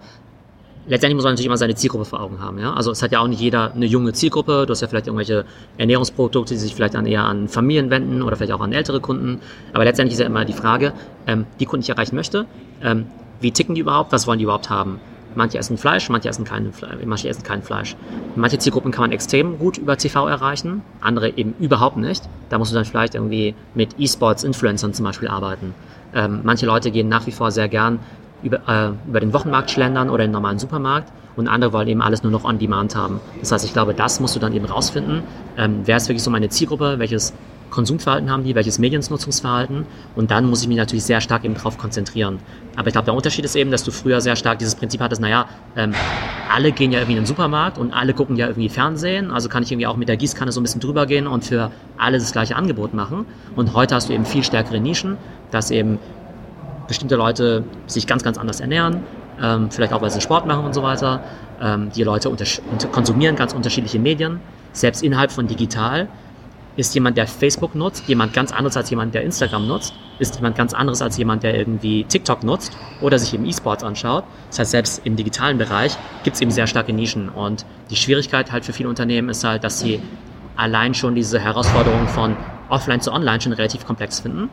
[0.85, 2.59] Letztendlich muss man natürlich immer seine Zielgruppe vor Augen haben.
[2.59, 2.73] Ja?
[2.73, 4.65] Also es hat ja auch nicht jeder eine junge Zielgruppe.
[4.65, 5.45] Du hast ja vielleicht irgendwelche
[5.77, 9.39] Ernährungsprodukte, die sich vielleicht dann eher an Familien wenden oder vielleicht auch an ältere Kunden.
[9.71, 10.91] Aber letztendlich ist ja immer die Frage,
[11.25, 12.45] ähm, die Kunden, ich erreichen möchte,
[12.81, 13.05] ähm,
[13.39, 14.99] wie ticken die überhaupt, was wollen die überhaupt haben?
[15.35, 17.95] Manche essen Fleisch, manche essen kein Fleisch, manche essen kein Fleisch.
[18.35, 22.23] Manche Zielgruppen kann man extrem gut über TV erreichen, andere eben überhaupt nicht.
[22.49, 25.73] Da musst du dann vielleicht irgendwie mit E-Sports-Influencern zum Beispiel arbeiten.
[26.13, 27.99] Ähm, manche Leute gehen nach wie vor sehr gern
[28.43, 32.23] über, äh, über den Wochenmarkt schlendern oder den normalen Supermarkt und andere wollen eben alles
[32.23, 33.19] nur noch on demand haben.
[33.39, 35.23] Das heißt, ich glaube, das musst du dann eben rausfinden.
[35.57, 36.99] Ähm, wer ist wirklich so meine Zielgruppe?
[36.99, 37.33] Welches
[37.73, 38.53] Konsumverhalten haben die?
[38.53, 39.87] Welches Mediennutzungsverhalten?
[40.15, 42.37] Und dann muss ich mich natürlich sehr stark eben drauf konzentrieren.
[42.75, 45.21] Aber ich glaube, der Unterschied ist eben, dass du früher sehr stark dieses Prinzip hattest,
[45.21, 45.93] naja, ähm,
[46.53, 49.63] alle gehen ja irgendwie in den Supermarkt und alle gucken ja irgendwie Fernsehen, also kann
[49.63, 52.31] ich irgendwie auch mit der Gießkanne so ein bisschen drüber gehen und für alle das
[52.31, 53.25] gleiche Angebot machen.
[53.55, 55.17] Und heute hast du eben viel stärkere Nischen,
[55.49, 55.97] dass eben
[56.87, 59.03] bestimmte Leute sich ganz, ganz anders ernähren,
[59.41, 61.23] ähm, vielleicht auch, weil sie Sport machen und so weiter.
[61.61, 62.31] Ähm, die Leute
[62.91, 64.39] konsumieren ganz unterschiedliche Medien.
[64.73, 66.07] Selbst innerhalb von digital
[66.75, 70.55] ist jemand, der Facebook nutzt, jemand ganz anderes als jemand, der Instagram nutzt, ist jemand
[70.55, 74.23] ganz anderes als jemand, der irgendwie TikTok nutzt oder sich eben E-Sports anschaut.
[74.49, 77.29] Das heißt, selbst im digitalen Bereich gibt es eben sehr starke Nischen.
[77.29, 80.01] Und die Schwierigkeit halt für viele Unternehmen ist halt, dass sie
[80.55, 82.35] allein schon diese Herausforderung von
[82.69, 84.49] offline zu online schon relativ komplex finden.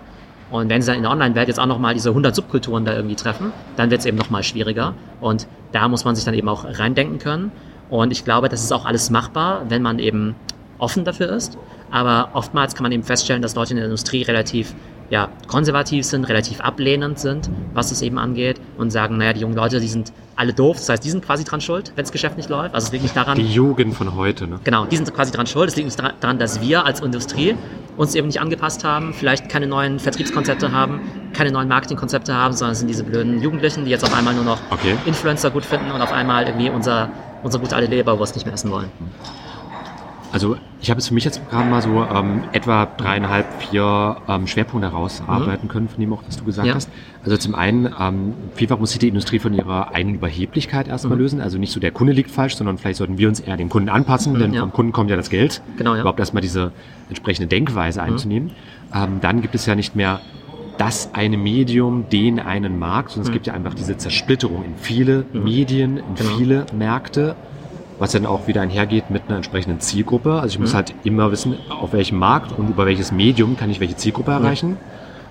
[0.51, 3.15] Und wenn sie dann in der Online-Welt jetzt auch nochmal diese 100 Subkulturen da irgendwie
[3.15, 4.95] treffen, dann wird es eben nochmal schwieriger.
[5.21, 7.53] Und da muss man sich dann eben auch reindenken können.
[7.89, 10.35] Und ich glaube, das ist auch alles machbar, wenn man eben
[10.79, 11.57] offen dafür ist.
[11.91, 14.75] Aber oftmals kann man eben feststellen, dass Leute in der Industrie relativ
[15.11, 19.57] ja, konservativ sind, relativ ablehnend sind, was es eben angeht und sagen, naja, die jungen
[19.57, 20.77] Leute, die sind alle doof.
[20.77, 22.75] Das heißt, die sind quasi dran schuld, wenn das Geschäft nicht läuft.
[22.75, 24.61] Also es liegt nicht daran, Die Jugend von heute, ne?
[24.65, 25.69] Genau, die sind quasi dran schuld.
[25.69, 27.57] Es liegt nicht daran, dass wir als Industrie
[27.97, 31.01] uns eben nicht angepasst haben, vielleicht keine neuen Vertriebskonzepte haben,
[31.35, 34.45] keine neuen Marketingkonzepte haben, sondern es sind diese blöden Jugendlichen, die jetzt auf einmal nur
[34.45, 34.95] noch Okay.
[35.05, 37.11] Influencer gut finden und auf einmal irgendwie unser,
[37.43, 38.91] unsere gute alte Leberwurst nicht mehr essen wollen.
[40.33, 44.47] Also ich habe es für mich jetzt gerade mal so ähm, etwa dreieinhalb, vier ähm,
[44.47, 46.75] Schwerpunkte herausarbeiten können, von dem auch, was du gesagt Ja.
[46.75, 46.89] hast.
[47.25, 51.23] Also zum einen, ähm, vielfach muss sich die Industrie von ihrer eigenen Überheblichkeit erstmal Mhm.
[51.23, 51.41] lösen.
[51.41, 53.89] Also nicht so der Kunde liegt falsch, sondern vielleicht sollten wir uns eher dem Kunden
[53.89, 54.61] anpassen, Mhm, denn ja.
[54.61, 55.63] vom Kunden kommt ja das Geld.
[55.77, 56.01] Genau, ja.
[56.03, 56.73] Überhaupt erstmal diese
[57.09, 58.53] entsprechende Denkweise einzunehmen.
[58.95, 60.21] Ähm, dann gibt es ja nicht mehr
[60.79, 63.33] das eine Medium, den einen Markt, sondern es Mhm.
[63.35, 65.45] gibt ja einfach diese Zersplitterung in viele Mhm.
[65.45, 66.31] Medien, in Genau.
[66.39, 67.37] viele Märkte
[68.01, 70.33] was dann auch wieder einhergeht mit einer entsprechenden Zielgruppe.
[70.33, 70.77] Also ich muss Mhm.
[70.77, 74.77] halt immer wissen, auf welchem Markt und über welches Medium kann ich welche Zielgruppe erreichen.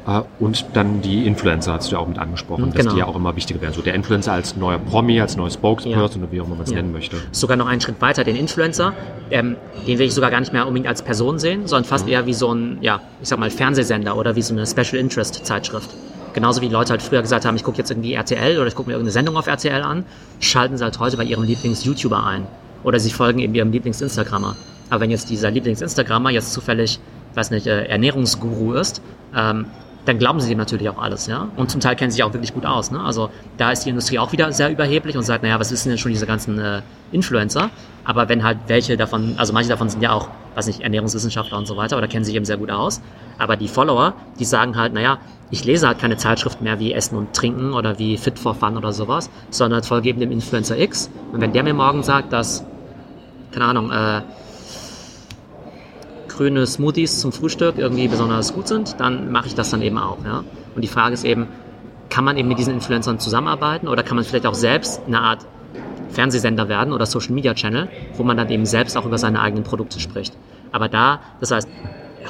[0.08, 2.94] Äh, und dann die Influencer, hast du ja auch mit angesprochen, Mhm, dass genau.
[2.94, 3.74] die ja auch immer wichtiger werden.
[3.74, 6.70] So der Influencer als neuer Promi, als neuer Spokesperson oder wie auch immer man es
[6.70, 6.78] Ja.
[6.78, 7.18] nennen möchte.
[7.32, 8.94] sogar noch einen Schritt weiter, den Influencer,
[9.32, 9.56] ähm,
[9.88, 12.34] den will ich sogar gar nicht mehr unbedingt als Person sehen, sondern fast eher wie
[12.34, 15.90] so ein, ja, ich sag mal, Fernsehsender oder wie so eine Special Interest Zeitschrift.
[16.34, 18.90] Genauso wie Leute halt früher gesagt haben, ich gucke jetzt irgendwie RTL oder ich gucke
[18.90, 20.06] mir irgendeine Sendung auf RTL an,
[20.40, 22.48] schalten sie halt heute bei ihrem Lieblings-YouTuber ein.
[22.84, 24.56] Oder sie folgen eben ihrem Lieblings-Instagrammer.
[24.90, 27.00] Aber wenn jetzt dieser Lieblings-Instagrammer jetzt zufällig,
[27.36, 29.02] weiß nicht, äh, Ernährungsguru ist,
[29.36, 29.66] ähm,
[30.06, 31.48] dann glauben sie dem natürlich auch alles, ja.
[31.56, 32.92] Und zum Teil kennen sie sich auch wirklich gut aus.
[32.92, 33.00] Ne?
[33.02, 35.98] Also da ist die Industrie auch wieder sehr überheblich und sagt, naja, was wissen denn
[35.98, 36.82] schon diese ganzen äh,
[37.12, 37.70] Influencer?
[38.06, 41.68] Aber wenn halt welche davon, also manche davon sind ja auch, weiß nicht, Ernährungswissenschaftler und
[41.68, 43.02] so weiter oder kennen sich eben sehr gut aus.
[43.38, 45.20] Aber die Follower, die sagen halt, naja,
[45.52, 48.78] ich lese halt keine Zeitschriften mehr wie Essen und Trinken oder wie Fit for Fun
[48.78, 51.10] oder sowas, sondern folge eben dem Influencer X.
[51.32, 52.64] Und wenn der mir morgen sagt, dass,
[53.52, 54.22] keine Ahnung, äh,
[56.40, 60.24] grüne Smoothies zum Frühstück irgendwie besonders gut sind, dann mache ich das dann eben auch.
[60.24, 60.46] Ja?
[60.74, 61.50] Und die Frage ist eben,
[62.10, 65.46] kann man eben mit diesen Influencern zusammenarbeiten oder kann man vielleicht auch selbst eine Art
[66.12, 69.66] Fernsehsender werden oder Social Media Channel, wo man dann eben selbst auch über seine eigenen
[69.66, 70.34] Produkte spricht.
[70.72, 71.68] Aber da, das heißt,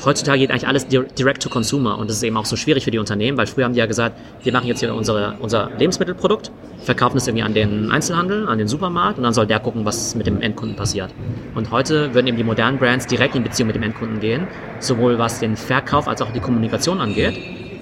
[0.05, 2.83] heutzutage geht eigentlich alles di- direct to consumer und das ist eben auch so schwierig
[2.83, 5.71] für die Unternehmen, weil früher haben die ja gesagt, wir machen jetzt hier unsere, unser
[5.77, 6.51] Lebensmittelprodukt,
[6.83, 10.15] verkaufen es irgendwie an den Einzelhandel, an den Supermarkt und dann soll der gucken, was
[10.15, 11.11] mit dem Endkunden passiert.
[11.55, 14.47] Und heute würden eben die modernen Brands direkt in Beziehung mit dem Endkunden gehen,
[14.79, 17.37] sowohl was den Verkauf als auch die Kommunikation angeht,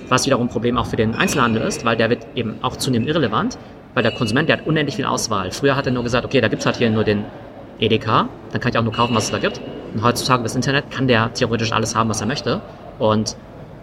[0.09, 3.09] was wiederum ein Problem auch für den Einzelhandel ist, weil der wird eben auch zunehmend
[3.09, 3.57] irrelevant,
[3.93, 5.51] weil der Konsument, der hat unendlich viel Auswahl.
[5.51, 7.25] Früher hat er nur gesagt, okay, da gibt's halt hier nur den
[7.79, 9.61] Edeka, dann kann ich auch nur kaufen, was es da gibt.
[9.93, 12.61] Und heutzutage das Internet kann der theoretisch alles haben, was er möchte
[12.99, 13.35] und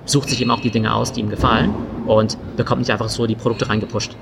[0.04, 1.74] sucht sich eben auch die Dinge aus, die ihm gefallen
[2.06, 4.14] und bekommt nicht einfach so die Produkte reingepusht.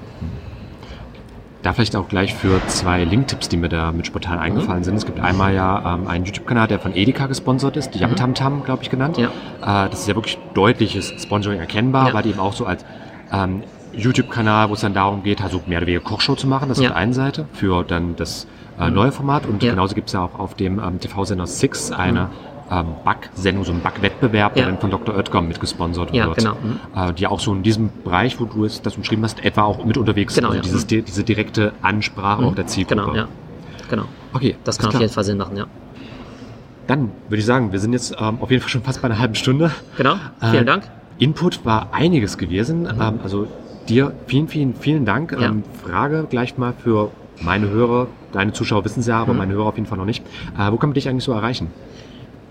[1.62, 4.96] Da vielleicht auch gleich für zwei Link-Tipps, die mir da mit spontan eingefallen sind.
[4.96, 8.35] Es gibt einmal ja ähm, einen YouTube-Kanal, der von Edeka gesponsert ist, die Yam Tam
[8.35, 9.16] Tam, glaube ich, genannt.
[9.16, 9.28] Ja.
[9.61, 12.14] Äh, das ist ja wirklich deutliches Sponsoring erkennbar, Ja.
[12.14, 12.85] weil die eben auch so als
[13.32, 16.78] ähm, YouTube-Kanal, wo es dann darum geht, also mehr oder weniger Kochshow zu machen, das
[16.78, 16.90] ist Ja.
[16.90, 18.48] auf der einen Seite, für dann das
[18.80, 19.46] äh, neue Format.
[19.46, 19.70] Und Ja.
[19.70, 22.28] genauso gibt es ja auch auf dem ähm, TV-Sender Six eine
[22.70, 24.70] ähm, Backsendung, so einen Backwettbewerb, der Ja.
[24.70, 25.14] dann von Dr.
[25.14, 26.38] Oetker mitgesponsert Ja, wird.
[26.38, 26.54] genau.
[26.54, 26.78] Mhm.
[26.98, 29.85] Äh, die auch so in diesem Bereich, wo du es das umschrieben hast, etwa auch
[29.85, 30.62] mit unterwegs Genau, also ja.
[30.62, 33.02] dieses, di- diese direkte Ansprache auch der Zielgruppe.
[33.02, 33.28] Genau, ja.
[33.90, 34.04] Genau.
[34.32, 35.02] Okay, Das kann auf klar.
[35.02, 35.66] jeden Fall Sinn machen, ja.
[36.87, 39.18] Dann würde ich sagen, wir sind jetzt ähm, auf jeden Fall schon fast bei einer
[39.18, 39.70] halben Stunde.
[39.96, 40.14] Genau.
[40.40, 40.85] Vielen Äh, Dank.
[41.18, 42.87] Input war einiges gewesen.
[42.87, 43.46] Ähm, also
[43.88, 45.32] dir vielen, vielen, vielen Dank.
[45.38, 48.06] Ähm, Frage gleich mal für meine Hörer.
[48.33, 49.23] Deine Zuschauer wissen es ja, Mhm.
[49.23, 50.25] aber meine Hörer auf jeden Fall noch nicht.
[50.59, 51.68] Äh, wo kann man dich eigentlich so erreichen?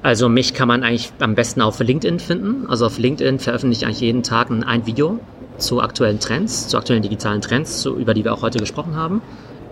[0.03, 2.65] Also mich kann man eigentlich am besten auf LinkedIn finden.
[2.67, 5.19] Also auf LinkedIn veröffentliche ich eigentlich jeden Tag ein, ein Video
[5.57, 9.21] zu aktuellen Trends, zu aktuellen digitalen Trends, so, über die wir auch heute gesprochen haben.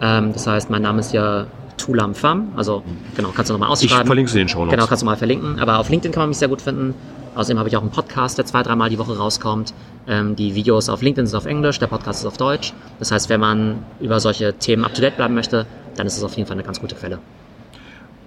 [0.02, 2.50] Ähm, das heißt, mein Name ist ja Tulam Pham.
[2.56, 2.84] Also
[3.15, 4.06] genau, kannst du nochmal Ich ausschreiben.
[4.06, 4.72] verlinke es in den Show Notes.
[4.76, 5.60] Genau, kannst du mal verlinken.
[5.60, 6.93] Aber auf LinkedIn kann man mich sehr gut finden.
[7.36, 9.74] Außerdem habe ich auch einen Podcast, der zwei, dreimal die Woche rauskommt.
[10.08, 12.74] Ähm, die Videos auf LinkedIn sind auf Englisch, der Podcast ist auf Deutsch.
[13.00, 15.65] Das heißt, wenn man über solche Themen up to date bleiben möchte,
[15.99, 17.19] dann ist es auf jeden Fall eine ganz gute Quelle.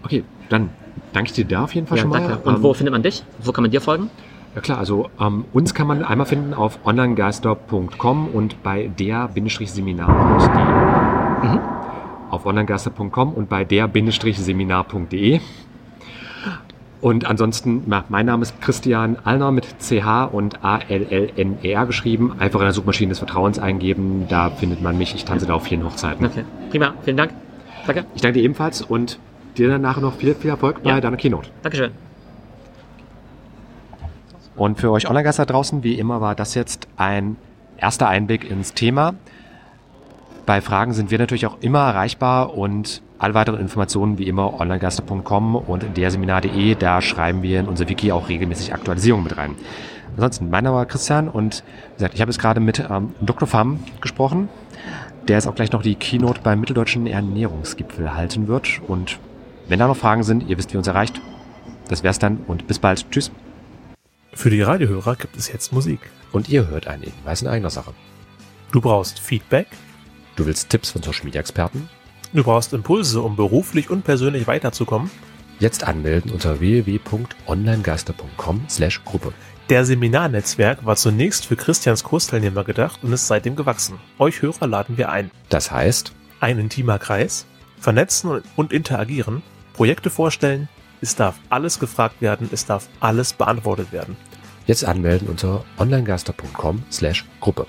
[0.04, 0.70] Okay, dann
[1.12, 2.20] danke ich dir da auf jeden Fall Ja, schon mal.
[2.20, 2.48] danke.
[2.48, 3.24] Und Ähm, wo findet man dich?
[3.42, 4.10] Wo kann man dir folgen?
[4.54, 11.48] Ja klar, also ähm, uns kann man einmal finden auf onlinegeister.com und bei der-seminar.de.
[11.48, 11.60] Mhm.
[12.30, 15.40] Auf onlinegeister.com und bei der-seminar.de.
[17.00, 22.34] Und ansonsten, mein Name ist Christian Allner mit CH und A-L-L-N-E-R geschrieben.
[22.38, 25.12] Einfach in der Suchmaschine des Vertrauens eingeben, da findet man mich.
[25.14, 26.24] Ich tanze da auf vielen Hochzeiten.
[26.26, 26.94] Okay, prima.
[27.02, 27.32] Vielen Dank.
[27.86, 28.04] Danke.
[28.14, 29.18] Ich danke dir ebenfalls und
[29.56, 31.00] dir danach noch viel, viel Erfolg bei Ja.
[31.00, 31.50] deiner Keynote.
[31.62, 31.90] Dankeschön.
[34.56, 37.36] Und für euch Online-Geister draußen, wie immer, war das jetzt ein
[37.78, 39.14] erster Einblick ins Thema.
[40.44, 45.54] Bei Fragen sind wir natürlich auch immer erreichbar und alle weiteren Informationen wie immer onlinegeister.com
[45.54, 49.54] und derseminar.de, da schreiben wir in unser Wiki auch regelmäßig Aktualisierungen mit rein.
[50.16, 53.46] Ansonsten, mein Name war Christian und wie gesagt, ich habe jetzt gerade mit ähm, Dr.
[53.48, 54.48] Pham gesprochen,
[55.28, 58.80] der jetzt auch gleich noch die Keynote beim Mitteldeutschen Ernährungsgipfel halten wird.
[58.86, 59.18] Und
[59.68, 61.20] wenn da noch Fragen sind, ihr wisst, wie uns erreicht.
[61.88, 63.10] Das wär's dann und bis bald.
[63.10, 63.30] Tschüss.
[64.32, 66.00] Für die Radiohörer gibt es jetzt Musik.
[66.32, 67.92] Und ihr hört einen Hinweis in eigener Sache.
[68.72, 69.66] Du brauchst Feedback,
[70.34, 71.88] Du willst Tipps von Social Media Experten?
[72.32, 75.10] du brauchst Impulse, um beruflich und persönlich weiterzukommen.
[75.58, 79.34] Jetzt anmelden unter www.onlinegeister.com/gruppe.
[79.68, 83.98] Der Seminarnetzwerk war zunächst für Christians Kursteilnehmer gedacht und ist seitdem gewachsen.
[84.18, 85.30] Euch Hörer laden wir ein.
[85.48, 87.46] Das heißt, Ein intimer Kreis,
[87.78, 89.42] vernetzen und- interagieren,
[89.74, 90.68] Projekte vorstellen,
[91.00, 94.16] es darf alles gefragt werden, es darf alles beantwortet werden.
[94.66, 97.66] jetzt anmelden unter onlinegeister.com/gruppe.